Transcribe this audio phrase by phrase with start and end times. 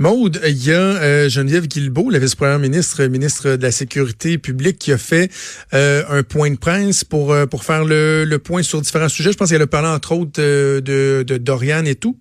[0.00, 4.78] Maude, il y a euh, Geneviève Guilbeault, la vice-première ministre, ministre de la Sécurité publique,
[4.78, 5.28] qui a fait
[5.74, 9.32] euh, un point de presse pour euh, pour faire le, le, point sur différents sujets.
[9.32, 12.16] Je pense qu'elle a parlé entre autres de, de, Dorian et tout.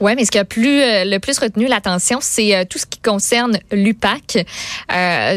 [0.00, 3.58] Oui, mais ce qui a plus, le plus retenu l'attention, c'est tout ce qui concerne
[3.70, 4.44] l'UPAC.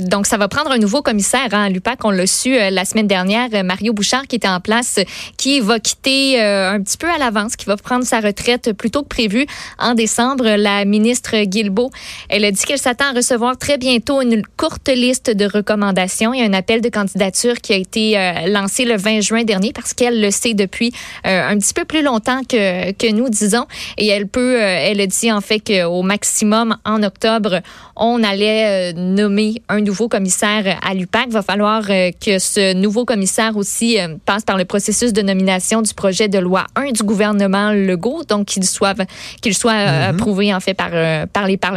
[0.01, 2.03] donc, ça va prendre un nouveau commissaire hein, à l'UPAC.
[2.03, 4.99] On l'a su la semaine dernière, Mario Bouchard, qui était en place,
[5.37, 9.03] qui va quitter un petit peu à l'avance, qui va prendre sa retraite plus tôt
[9.03, 9.45] que prévu
[9.79, 10.57] en décembre.
[10.57, 11.84] La ministre Guilbeault
[12.29, 16.33] elle a dit qu'elle s'attend à recevoir très bientôt une courte liste de recommandations.
[16.33, 19.43] Il y a un appel de candidature qui a été euh, lancé le 20 juin
[19.43, 20.91] dernier parce qu'elle le sait depuis
[21.25, 23.65] euh, un petit peu plus longtemps que, que nous, disons.
[23.97, 27.61] Et elle peut, euh, elle a dit en fait qu'au maximum en octobre,
[27.95, 31.25] on allait nommer un nouveau commissaire à l'UPAC.
[31.27, 35.93] Il va falloir que ce nouveau commissaire aussi passe par le processus de nomination du
[35.93, 38.95] projet de loi 1 du gouvernement Legault, donc qu'il soit,
[39.41, 40.09] qu'il soit mm-hmm.
[40.09, 40.91] approuvé en fait par,
[41.27, 41.74] par les parlementaires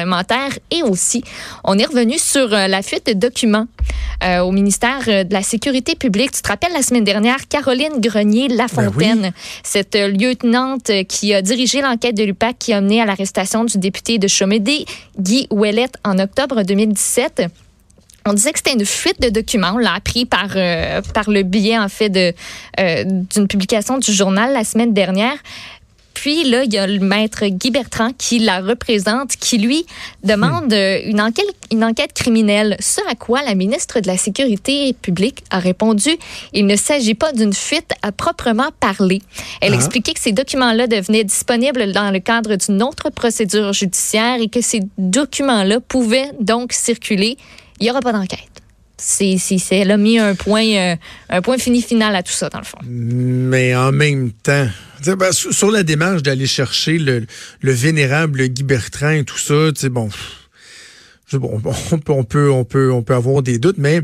[0.70, 1.22] et aussi,
[1.64, 3.66] on est revenu sur euh, la fuite de documents
[4.22, 6.32] euh, au ministère euh, de la Sécurité publique.
[6.32, 9.32] Tu te rappelles la semaine dernière, Caroline Grenier-Lafontaine, ben
[9.62, 14.18] cette lieutenante qui a dirigé l'enquête de l'UPAC qui a mené à l'arrestation du député
[14.18, 14.84] de Chomédé,
[15.18, 17.42] Guy Ouellette, en octobre 2017.
[18.26, 19.72] On disait que c'était une fuite de documents.
[19.74, 20.48] On l'a appris par,
[21.14, 25.36] par le biais, en fait, d'une publication du journal la semaine dernière.
[26.20, 29.86] Puis là, il y a le maître Guy Bertrand qui la représente, qui lui
[30.24, 32.76] demande une, enquête, une enquête criminelle.
[32.80, 36.10] Ce à quoi la ministre de la Sécurité publique a répondu,
[36.52, 39.22] il ne s'agit pas d'une fuite à proprement parler.
[39.60, 39.76] Elle ah.
[39.76, 44.60] expliquait que ces documents-là devenaient disponibles dans le cadre d'une autre procédure judiciaire et que
[44.60, 47.36] ces documents-là pouvaient donc circuler.
[47.78, 48.57] Il n'y aura pas d'enquête
[48.98, 49.38] c'est,
[49.70, 50.96] elle a mis un point, euh,
[51.28, 52.78] un point fini final à tout ça, dans le fond.
[52.84, 54.68] Mais en même temps,
[55.06, 57.26] ben, sur la démarche d'aller chercher le,
[57.60, 60.08] le, vénérable Guy Bertrand et tout ça, tu sais, bon,
[61.32, 61.60] Bon,
[61.92, 64.00] on peut, on peut, on peut, on peut avoir des doutes, mais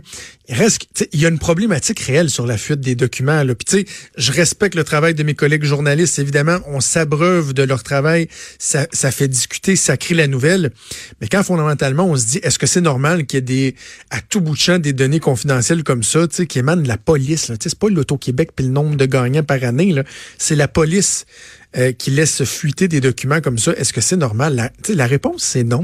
[0.48, 3.42] il reste, il y a une problématique réelle sur la fuite des documents.
[3.42, 3.54] Là.
[3.54, 3.84] Puis, tu sais,
[4.18, 6.18] je respecte le travail de mes collègues journalistes.
[6.18, 8.28] Évidemment, on s'abreuve de leur travail,
[8.58, 10.70] ça, fait discuter, ça crée la nouvelle.
[11.22, 13.74] Mais quand fondamentalement, on se dit, est-ce que c'est normal qu'il y ait des,
[14.10, 16.88] à tout bout de champ, des données confidentielles comme ça, tu sais, qui émanent de
[16.88, 17.46] la police.
[17.46, 19.94] Tu sais, c'est pas l'Auto-Québec puis le nombre de gagnants par année.
[20.36, 21.24] C'est la police
[21.78, 23.72] euh, qui laisse fuiter des documents comme ça.
[23.72, 24.54] Est-ce que c'est normal?
[24.54, 25.82] La, la réponse, c'est non.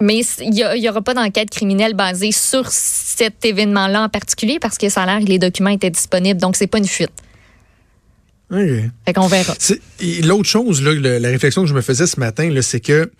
[0.00, 4.88] Mais il n'y aura pas d'enquête criminelle basée sur cet événement-là en particulier parce que
[4.88, 7.12] ça a l'air que les documents étaient disponibles, donc c'est pas une fuite.
[8.50, 8.58] OK.
[9.06, 9.54] Fait qu'on verra.
[10.22, 13.10] L'autre chose, là, la réflexion que je me faisais ce matin, c'est que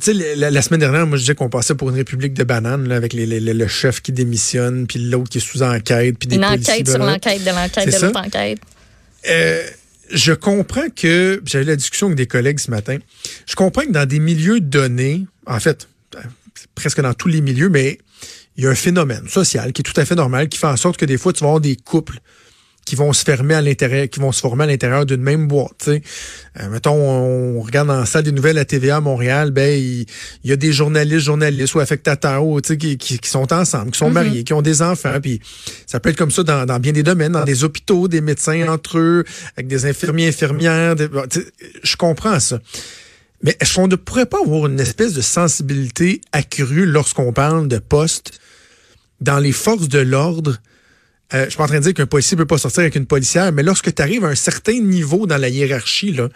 [0.00, 2.86] tu sais, la, semaine dernière, moi, je disais qu'on passait pour une république de bananes,
[2.86, 6.36] là, avec les, le chef qui démissionne, puis l'autre qui est sous enquête, puis des
[6.36, 8.60] Une enquête sur l'enquête de l'enquête de l'autre enquête.
[9.28, 9.64] Euh,
[10.10, 12.98] je comprends que, j'avais la discussion avec des collègues ce matin,
[13.46, 15.88] je comprends que dans des milieux donnés, en fait,
[16.74, 17.98] presque dans tous les milieux, mais
[18.56, 20.76] il y a un phénomène social qui est tout à fait normal, qui fait en
[20.76, 22.18] sorte que des fois, tu vas avoir des couples
[22.88, 25.88] qui vont se fermer à l'intérieur, qui vont se former à l'intérieur d'une même boîte.
[25.88, 30.06] Euh, mettons, on regarde dans la salle des nouvelles à TVA à Montréal, ben il,
[30.42, 34.12] y a des journalistes, journalistes ou affectateurs qui, qui, qui sont ensemble, qui sont mm-hmm.
[34.12, 35.20] mariés, qui ont des enfants.
[35.20, 35.38] Puis
[35.86, 38.66] ça peut être comme ça dans, dans, bien des domaines, dans des hôpitaux, des médecins
[38.68, 39.24] entre eux,
[39.58, 40.94] avec des infirmiers, infirmières.
[41.82, 42.58] je comprends ça.
[43.42, 47.78] Mais est-ce qu'on ne pourrait pas avoir une espèce de sensibilité accrue lorsqu'on parle de
[47.78, 48.40] postes
[49.20, 50.56] dans les forces de l'ordre?
[51.34, 53.06] Euh, je suis pas en train de dire qu'un policier peut pas sortir avec une
[53.06, 56.28] policière, mais lorsque tu arrives à un certain niveau dans la hiérarchie, là,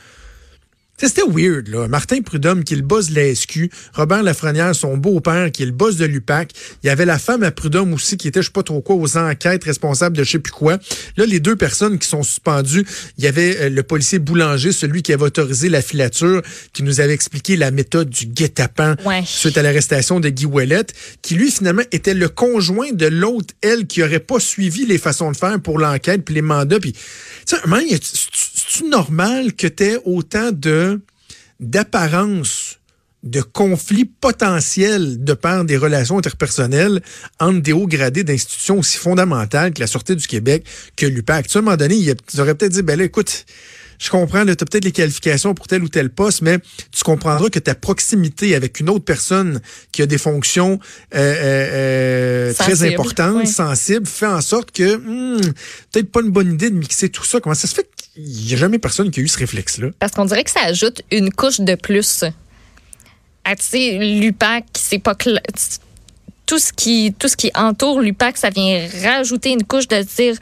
[1.08, 1.88] c'était weird, là.
[1.88, 5.66] Martin Prudhomme, qui est le boss de la SQ, Robert Lafrenière, son beau-père, qui est
[5.66, 6.52] le boss de l'UPAC.
[6.82, 8.96] Il y avait la femme à Prudhomme aussi, qui était, je sais pas trop quoi,
[8.96, 10.78] aux enquêtes, responsable de je sais plus quoi.
[11.16, 12.84] Là, les deux personnes qui sont suspendues,
[13.18, 16.42] il y avait euh, le policier Boulanger, celui qui avait autorisé la filature,
[16.72, 20.92] qui nous avait expliqué la méthode du guet-apens suite à l'arrestation de Guy Ouellette,
[21.22, 25.30] qui lui, finalement, était le conjoint de l'autre, elle, qui aurait pas suivi les façons
[25.32, 26.92] de faire pour l'enquête, puis les mandats, puis...
[26.92, 28.00] Tu sais,
[28.74, 30.91] c'est normal que tu aies autant de
[31.62, 32.78] d'apparence
[33.22, 37.00] de conflits potentiels de part des relations interpersonnelles
[37.38, 40.64] entre des hauts gradés d'institutions aussi fondamentales que la Sûreté du Québec,
[40.96, 41.46] que l'UPAC.
[41.54, 43.46] À un moment donné, ils auraient peut-être dit, ben là, écoute,
[44.00, 46.58] je comprends, tu as peut-être les qualifications pour tel ou tel poste, mais
[46.90, 49.60] tu comprendras que ta proximité avec une autre personne
[49.92, 50.80] qui a des fonctions
[51.14, 55.52] euh, euh, euh très importantes, sensibles, fait en sorte que hmm,
[55.92, 57.38] peut-être pas une bonne idée de mixer tout ça.
[57.40, 59.88] Comment ça se fait qu'il n'y a jamais personne qui a eu ce réflexe-là?
[59.98, 62.24] Parce qu'on dirait que ça ajoute une couche de plus.
[63.44, 68.86] Tu sais, l'UPAC, c'est pas tout ce qui tout ce qui entoure l'UPAC, ça vient
[69.02, 70.36] rajouter une couche de dire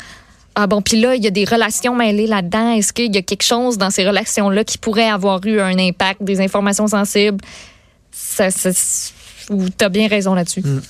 [0.57, 2.73] ah bon, puis là, il y a des relations mêlées là-dedans.
[2.73, 6.23] Est-ce qu'il y a quelque chose dans ces relations-là qui pourrait avoir eu un impact,
[6.23, 7.39] des informations sensibles?
[8.13, 8.71] ça, ça
[9.49, 10.61] tu as bien raison là-dessus.
[10.61, 10.81] Mm.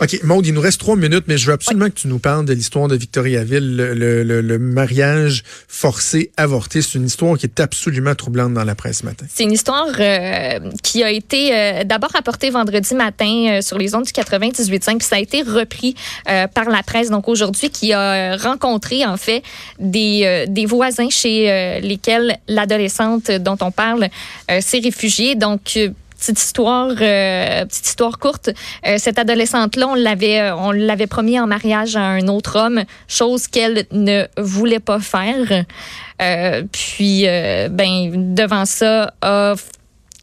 [0.00, 2.44] OK, Maude, il nous reste trois minutes, mais je veux absolument que tu nous parles
[2.44, 6.82] de l'histoire de Victoriaville, le, le, mariage forcé, avorté.
[6.82, 9.26] C'est une histoire qui est absolument troublante dans la presse ce matin.
[9.32, 13.94] C'est une histoire euh, qui a été euh, d'abord apportée vendredi matin euh, sur les
[13.94, 15.94] ondes du 98.5, puis ça a été repris
[16.54, 19.42] par la presse, donc aujourd'hui, qui a rencontré en fait
[19.78, 24.08] des, des voisins chez lesquels l'adolescente dont on parle
[24.60, 25.34] s'est réfugiée.
[25.34, 25.78] Donc,
[26.22, 28.50] petite histoire, euh, petite histoire courte.
[28.86, 32.84] Euh, cette adolescente-là, on l'avait, euh, on l'avait promis en mariage à un autre homme,
[33.08, 35.64] chose qu'elle ne voulait pas faire.
[36.70, 39.54] puis, ben, devant ça, a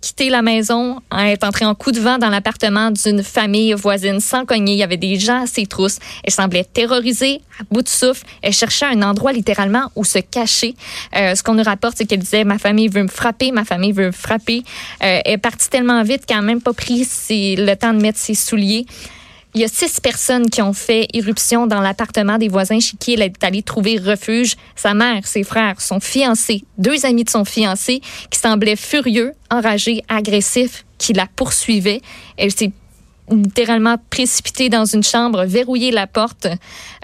[0.01, 4.46] quitté la maison, est entrée en coup de vent dans l'appartement d'une famille voisine sans
[4.46, 4.74] cogner.
[4.74, 6.00] Il y avait des gens à ses trousses.
[6.24, 8.25] Elle semblait terrorisée, à bout de souffle.
[8.42, 10.75] Elle cherchait un endroit littéralement où se cacher.
[11.16, 13.92] Euh, ce qu'on nous rapporte, c'est qu'elle disait Ma famille veut me frapper, ma famille
[13.92, 14.63] veut me frapper.
[15.04, 18.19] Euh, elle est partie tellement vite qu'elle n'a même pas pris le temps de mettre
[18.19, 18.86] ses souliers.
[19.56, 23.13] Il y a six personnes qui ont fait irruption dans l'appartement des voisins chez qui
[23.13, 24.56] elle est allée trouver refuge.
[24.75, 30.04] Sa mère, ses frères, son fiancé, deux amis de son fiancé qui semblaient furieux, enragés,
[30.07, 32.01] agressifs, qui la poursuivaient.
[32.38, 32.72] Elle s'est
[33.31, 36.48] littéralement précipitée dans une chambre, verrouillé la porte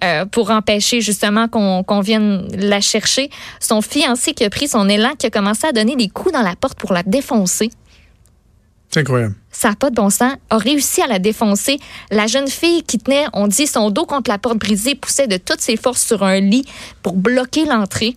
[0.03, 3.29] euh, pour empêcher justement qu'on vienne la chercher.
[3.59, 6.41] Son fiancé qui a pris son élan, qui a commencé à donner des coups dans
[6.41, 7.69] la porte pour la défoncer.
[8.89, 9.35] C'est incroyable.
[9.51, 11.79] Ça n'a de bon sens, a réussi à la défoncer.
[12.11, 15.37] La jeune fille qui tenait, on dit, son dos contre la porte brisée, poussait de
[15.37, 16.65] toutes ses forces sur un lit
[17.01, 18.15] pour bloquer l'entrée.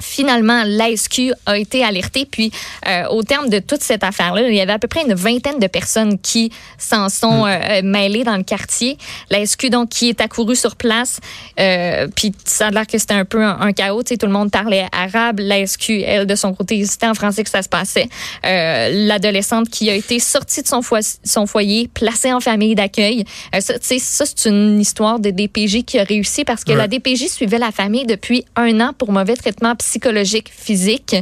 [0.00, 2.26] Finalement, l'ASQ a été alertée.
[2.26, 2.50] Puis,
[2.88, 5.58] euh, au terme de toute cette affaire-là, il y avait à peu près une vingtaine
[5.58, 7.48] de personnes qui s'en sont mm.
[7.48, 8.96] euh, mêlées dans le quartier.
[9.30, 11.20] L'ASQ, donc, qui est accouru sur place.
[11.58, 14.02] Euh, puis, ça a l'air que c'était un peu un, chaos.
[14.02, 15.40] Tu sais, tout le monde parlait arabe.
[15.40, 18.08] L'ASQ, elle, de son côté, c'était en français que ça se passait.
[18.42, 20.80] L'adolescente qui a été sortie de son,
[21.24, 23.24] son foyer, placée en famille d'accueil.
[23.60, 27.70] ça, c'est une histoire de DPJ qui a réussi parce que la DPJ suivait la
[27.70, 31.16] famille depuis un an pour mauvais traitement psychologique psychologique physique.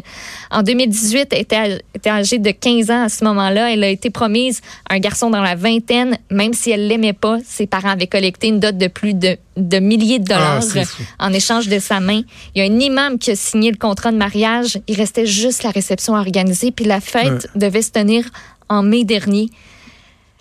[0.50, 3.72] En 2018, elle était, était âgée de 15 ans à ce moment-là.
[3.72, 4.60] Elle a été promise
[4.90, 7.38] à un garçon dans la vingtaine, même si elle l'aimait pas.
[7.46, 10.86] Ses parents avaient collecté une dot de plus de, de milliers de ah, dollars
[11.18, 12.20] en échange de sa main.
[12.54, 14.78] Il y a un imam qui a signé le contrat de mariage.
[14.86, 18.26] Il restait juste la réception à organiser, puis la fête devait se tenir
[18.68, 19.48] en mai dernier.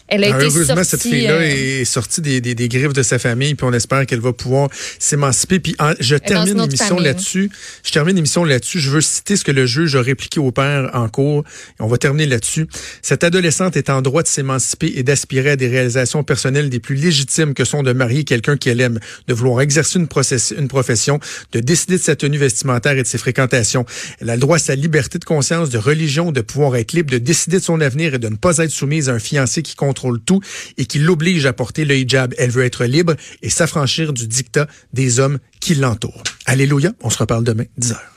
[0.08, 3.20] Elle a été heureusement, cette fille-là euh, est sortie des, des, des, griffes de sa
[3.20, 4.70] famille, puis on espère qu'elle va pouvoir
[5.00, 5.60] s'émanciper.
[5.60, 7.52] Puis je termine l'émission là-dessus.
[7.84, 8.80] Je termine l'émission là-dessus.
[8.80, 11.44] Je veux citer ce que le juge a répliqué au père en cours.
[11.80, 12.68] on va terminer là-dessus.
[13.02, 16.96] Cette adolescente est en droit de s'émanciper et d'aspirer à des réalisations personnelles des plus
[16.96, 20.08] légitimes que sont de marier quelqu'un qu'elle aime, de vouloir exercer une,
[20.58, 21.20] une profession,
[21.52, 23.86] de décider de sa tenue vestimentaire et de ses fréquentations.
[24.22, 27.12] Elle a le droit à sa liberté de conscience, de religion, de pouvoir être libre,
[27.12, 29.76] de décider de son avenir et de ne pas être soumise à un fiancé qui
[29.76, 30.42] compte contrôle tout
[30.78, 32.34] et qui l'oblige à porter le hijab.
[32.38, 36.24] Elle veut être libre et s'affranchir du dictat des hommes qui l'entourent.
[36.46, 36.94] Alléluia.
[37.02, 38.17] On se reparle demain, 10 heures.